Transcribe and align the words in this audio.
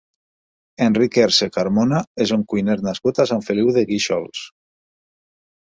Enric 0.85 1.19
Herce 1.23 1.49
Carmona 1.57 2.01
és 2.27 2.33
un 2.37 2.45
cuiner 2.55 2.79
nascut 2.89 3.21
a 3.21 3.27
Sant 3.33 3.47
Feliu 3.51 3.73
de 3.77 3.85
Guíxols. 3.93 4.43